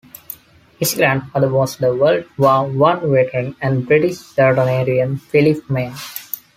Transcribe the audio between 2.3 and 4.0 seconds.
War One veteran and